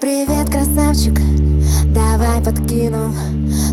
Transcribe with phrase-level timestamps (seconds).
[0.00, 1.18] Привет, красавчик,
[1.94, 3.14] давай подкину.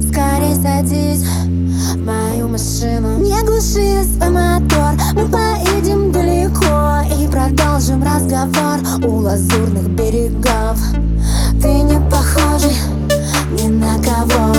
[0.07, 3.17] Скорей садись в мою машину.
[3.17, 10.77] Не глуши свой мотор, мы поедем далеко И продолжим разговор у лазурных берегов.
[11.61, 12.77] Ты не похожий
[13.51, 14.50] ни на кого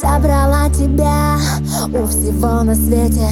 [0.00, 1.38] Забрала тебя
[1.86, 3.28] у всего на свете.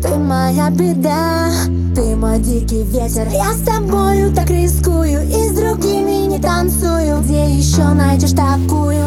[0.00, 1.50] Ты моя беда,
[1.92, 3.26] ты мой дикий ветер.
[3.32, 7.20] Я с тобою так рискую и с другими не танцую.
[7.20, 9.03] Где еще найдешь такую, так, так, такую